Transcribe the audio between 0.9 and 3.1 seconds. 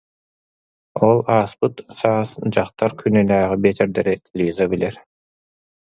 Ол ааспыт саас Дьахтар